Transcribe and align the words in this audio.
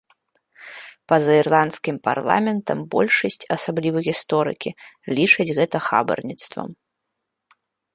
Па-за 1.11 1.33
ірландскім 1.41 1.95
парламентам 2.07 2.77
большасць, 2.97 3.39
асабліва 3.59 3.99
гісторыкі, 4.11 4.71
лічыць 5.17 5.51
гэта 5.61 5.77
хабарніцтвам. 5.91 6.69